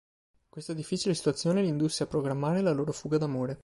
[0.49, 3.59] Questa difficile situazione li indusse a programmare la loro fuga d'amore.